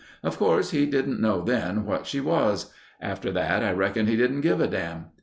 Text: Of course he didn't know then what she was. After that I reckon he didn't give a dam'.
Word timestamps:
Of 0.23 0.35
course 0.39 0.71
he 0.71 0.87
didn't 0.87 1.19
know 1.21 1.41
then 1.43 1.85
what 1.85 2.07
she 2.07 2.19
was. 2.19 2.73
After 2.99 3.31
that 3.33 3.63
I 3.63 3.71
reckon 3.71 4.07
he 4.07 4.15
didn't 4.17 4.41
give 4.41 4.59
a 4.59 4.65
dam'. 4.67 5.11